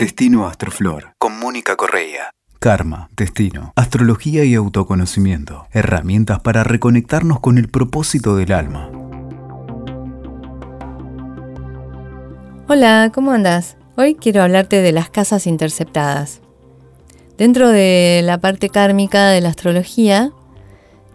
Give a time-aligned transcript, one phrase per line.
[0.00, 2.30] Destino Astroflor, con Mónica Correa.
[2.58, 5.66] Karma, destino, astrología y autoconocimiento.
[5.72, 8.90] Herramientas para reconectarnos con el propósito del alma.
[12.66, 13.76] Hola, ¿cómo andas?
[13.94, 16.40] Hoy quiero hablarte de las casas interceptadas.
[17.36, 20.32] Dentro de la parte kármica de la astrología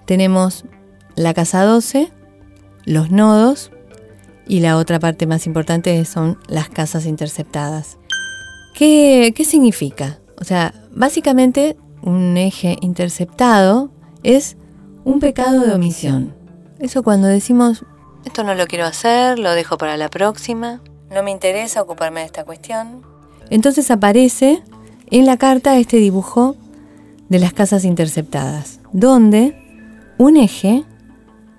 [0.05, 0.63] tenemos
[1.15, 2.11] la casa 12,
[2.85, 3.71] los nodos
[4.47, 7.97] y la otra parte más importante son las casas interceptadas.
[8.75, 10.19] ¿Qué, significa?
[10.39, 13.89] O sea, básicamente un eje interceptado
[14.21, 14.57] es
[15.05, 16.35] un pecado de omisión.
[16.79, 17.85] Eso cuando decimos,
[18.25, 22.25] esto no lo quiero hacer, lo dejo para la próxima, no me interesa ocuparme de
[22.25, 23.01] esta cuestión.
[23.49, 24.61] Entonces aparece
[25.09, 26.57] en la carta este dibujo
[27.29, 29.55] de las casas interceptadas, donde
[30.17, 30.83] un eje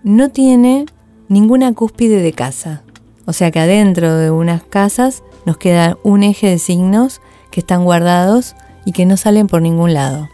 [0.05, 0.85] no tiene
[1.29, 2.83] ninguna cúspide de casa.
[3.25, 7.85] O sea que adentro de unas casas nos queda un eje de signos que están
[7.85, 8.55] guardados
[8.85, 10.29] y que no salen por ningún lado.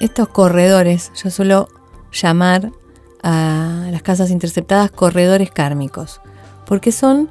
[0.00, 1.68] Estos corredores, yo suelo
[2.12, 2.72] llamar
[3.22, 6.20] a las casas interceptadas corredores kármicos,
[6.66, 7.30] porque son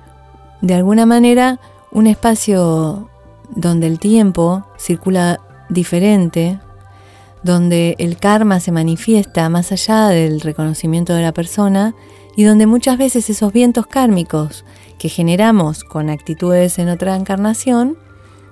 [0.61, 1.59] de alguna manera
[1.91, 3.09] un espacio
[3.49, 6.59] donde el tiempo circula diferente,
[7.43, 11.93] donde el karma se manifiesta más allá del reconocimiento de la persona
[12.35, 14.65] y donde muchas veces esos vientos kármicos
[14.97, 17.97] que generamos con actitudes en otra encarnación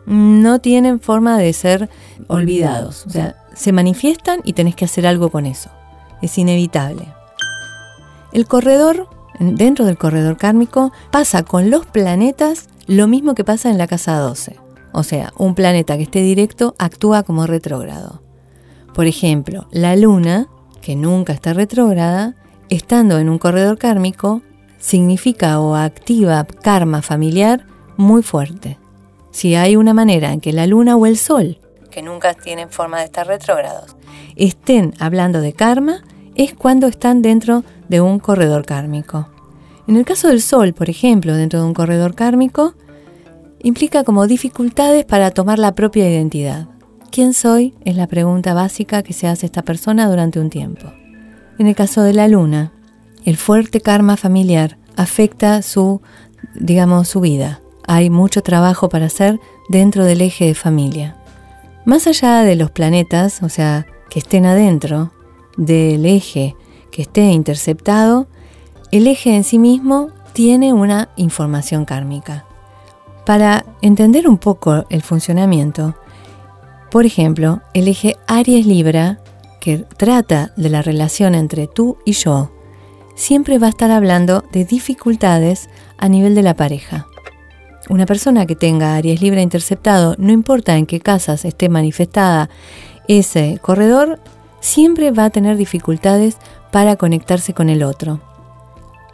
[0.05, 1.89] no tienen forma de ser
[2.27, 3.05] olvidados.
[3.07, 5.69] O sea, se manifiestan y tenés que hacer algo con eso.
[6.21, 7.07] Es inevitable.
[8.31, 9.07] El corredor,
[9.39, 14.17] dentro del corredor kármico, pasa con los planetas lo mismo que pasa en la casa
[14.19, 14.57] 12.
[14.91, 18.21] O sea, un planeta que esté directo actúa como retrógrado.
[18.93, 20.47] Por ejemplo, la luna,
[20.81, 22.35] que nunca está retrógrada,
[22.69, 24.41] estando en un corredor kármico,
[24.86, 27.66] significa o activa karma familiar
[27.97, 28.78] muy fuerte.
[29.31, 31.58] Si hay una manera en que la luna o el sol,
[31.89, 33.95] que nunca tienen forma de estar retrógrados,
[34.36, 36.03] estén hablando de karma,
[36.36, 39.28] es cuando están dentro de un corredor kármico.
[39.88, 42.75] En el caso del sol, por ejemplo, dentro de un corredor kármico,
[43.63, 46.67] implica como dificultades para tomar la propia identidad.
[47.12, 47.73] ¿Quién soy?
[47.85, 50.94] Es la pregunta básica que se hace esta persona durante un tiempo.
[51.57, 52.75] En el caso de la luna,
[53.25, 56.02] el fuerte karma familiar afecta su,
[56.53, 61.16] digamos, su vida hay mucho trabajo para hacer dentro del eje de familia.
[61.85, 65.12] Más allá de los planetas, o sea, que estén adentro
[65.58, 66.56] del eje
[66.91, 68.28] que esté interceptado,
[68.91, 72.46] el eje en sí mismo tiene una información kármica.
[73.25, 75.96] Para entender un poco el funcionamiento,
[76.91, 79.19] por ejemplo, el eje Aries-Libra,
[79.59, 82.52] que trata de la relación entre tú y yo,
[83.16, 87.08] siempre va a estar hablando de dificultades a nivel de la pareja.
[87.90, 92.50] Una persona que tenga Aries Libra interceptado, no importa en qué casas esté manifestada
[93.08, 94.20] ese corredor,
[94.59, 96.38] siempre va a tener dificultades
[96.72, 98.22] para conectarse con el otro.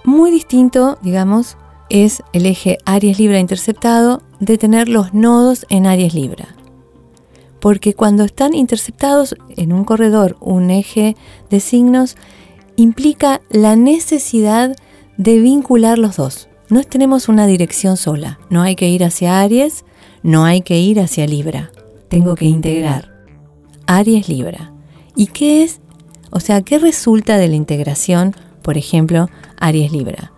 [0.04, 1.58] Muy distinto, digamos,
[1.90, 6.56] es el eje Aries Libra interceptado de tener los nodos en Aries Libra.
[7.60, 11.16] Porque cuando están interceptados en un corredor, un eje
[11.50, 12.16] de signos,
[12.81, 14.75] implica la necesidad
[15.18, 18.40] de vincular los dos no tenemos una dirección sola.
[18.50, 19.84] No hay que ir hacia Aries,
[20.24, 21.70] no hay que ir hacia Libra.
[22.08, 23.12] Tengo que integrar
[23.88, 24.72] Aries Libra.
[25.14, 25.81] ¿Y qué es?
[26.30, 30.31] O sea, ¿qué resulta de la integración, por ejemplo, Aries Libra?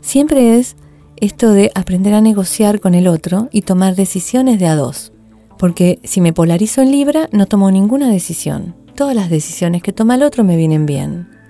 [0.00, 0.76] Siempre es
[1.16, 5.12] esto de aprender a negociar con el otro y tomar decisiones de a dos.
[5.58, 8.76] Porque si me polarizo en Libra, no tomo ninguna decisión.
[8.94, 11.41] Todas las decisiones que toma el otro me vienen bien.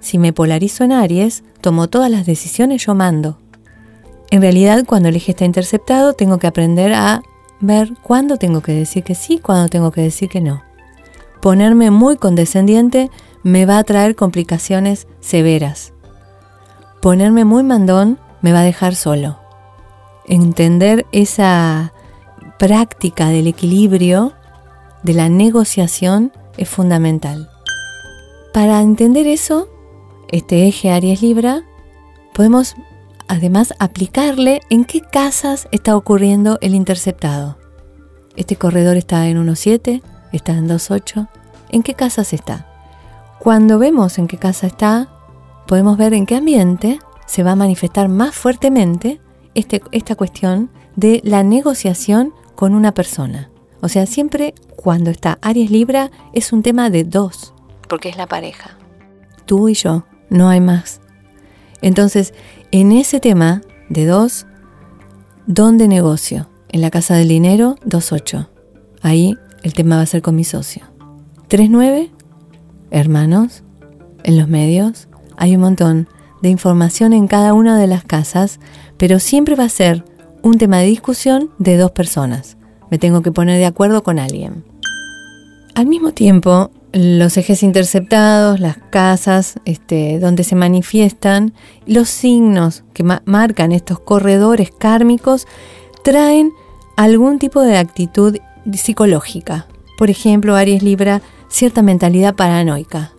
[0.00, 3.38] Si me polarizo en Aries, tomo todas las decisiones, yo mando.
[4.30, 7.22] En realidad, cuando el eje está interceptado, tengo que aprender a
[7.60, 10.62] ver cuándo tengo que decir que sí, cuándo tengo que decir que no.
[11.40, 13.10] Ponerme muy condescendiente
[13.42, 15.92] me va a traer complicaciones severas.
[17.00, 19.38] Ponerme muy mandón me va a dejar solo.
[20.26, 21.92] Entender esa
[22.58, 24.32] práctica del equilibrio,
[25.02, 27.48] de la negociación, es fundamental.
[28.52, 29.68] Para entender eso,
[30.28, 31.64] este eje Aries Libra,
[32.34, 32.76] podemos
[33.28, 37.58] además aplicarle en qué casas está ocurriendo el interceptado.
[38.36, 40.02] Este corredor está en 1.7,
[40.32, 41.28] está en 2.8.
[41.70, 42.66] ¿En qué casas está?
[43.38, 45.08] Cuando vemos en qué casa está,
[45.66, 49.20] podemos ver en qué ambiente se va a manifestar más fuertemente
[49.54, 53.50] este, esta cuestión de la negociación con una persona.
[53.80, 57.54] O sea, siempre cuando está Aries Libra es un tema de dos,
[57.88, 58.76] porque es la pareja.
[59.44, 61.00] Tú y yo no hay más.
[61.82, 62.34] Entonces,
[62.70, 64.46] en ese tema de dos,
[65.46, 66.48] ¿dónde negocio?
[66.68, 68.48] en la casa del dinero, 2-8.
[69.02, 70.82] Ahí el tema va a ser con mi socio.
[71.48, 72.10] 3-9,
[72.90, 73.62] hermanos,
[74.22, 75.08] en los medios.
[75.36, 76.08] Hay un montón
[76.42, 78.60] de información en cada una de las casas,
[78.96, 80.04] pero siempre va a ser
[80.42, 82.56] un tema de discusión de dos personas.
[82.90, 84.64] Me tengo que poner de acuerdo con alguien.
[85.74, 91.52] Al mismo tiempo, los ejes interceptados, las casas este, donde se manifiestan,
[91.86, 95.46] los signos que marcan estos corredores kármicos
[96.02, 96.52] traen
[96.96, 98.38] algún tipo de actitud
[98.72, 99.66] psicológica.
[99.98, 103.12] Por ejemplo, Aries Libra, cierta mentalidad paranoica,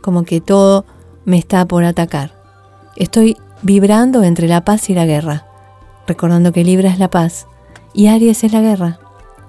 [0.00, 0.84] como que todo
[1.24, 2.32] me está por atacar.
[2.94, 5.46] Estoy vibrando entre la paz y la guerra,
[6.06, 7.46] recordando que Libra es la paz
[7.92, 9.00] y Aries es la guerra.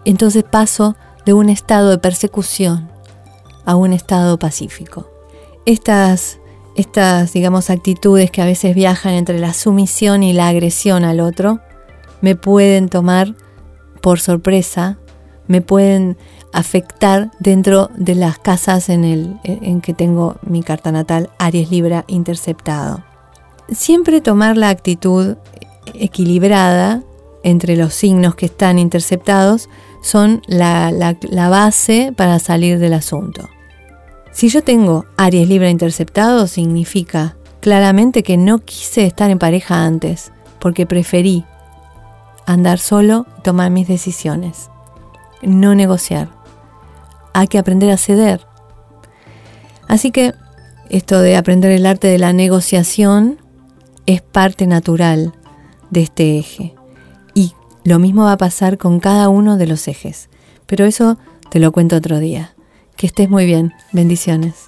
[0.05, 0.95] Entonces paso
[1.25, 2.89] de un estado de persecución
[3.67, 5.11] a un estado pacífico.
[5.65, 6.39] Estas,
[6.75, 11.59] estas, digamos, actitudes que a veces viajan entre la sumisión y la agresión al otro,
[12.21, 13.35] me pueden tomar
[14.01, 14.97] por sorpresa,
[15.47, 16.17] me pueden
[16.53, 22.05] afectar dentro de las casas en, el, en que tengo mi carta natal Aries Libra
[22.07, 23.03] interceptado.
[23.69, 25.35] Siempre tomar la actitud
[25.93, 27.03] equilibrada
[27.43, 29.67] entre los signos que están interceptados
[30.01, 33.49] son la, la base para salir del asunto.
[34.37, 40.31] Si yo tengo Aries Libra interceptado, significa claramente que no quise estar en pareja antes,
[40.59, 41.43] porque preferí
[42.45, 44.69] andar solo y tomar mis decisiones.
[45.41, 46.29] No negociar.
[47.33, 48.45] Hay que aprender a ceder.
[49.87, 50.35] Así que
[50.91, 53.39] esto de aprender el arte de la negociación
[54.05, 55.33] es parte natural
[55.89, 56.75] de este eje.
[57.33, 57.53] Y
[57.83, 60.29] lo mismo va a pasar con cada uno de los ejes.
[60.67, 61.17] Pero eso
[61.49, 62.53] te lo cuento otro día.
[62.97, 63.73] Que estés muy bien.
[63.91, 64.65] Bendiciones.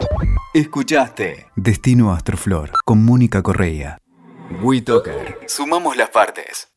[0.54, 3.98] Escuchaste Destino Astroflor con Mónica Correa.
[4.62, 5.40] WeToker.
[5.48, 6.68] Sumamos las partes.